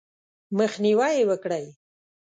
مخنیوی 0.57 1.13
یې 1.17 1.23
وکړئ: 1.29 1.65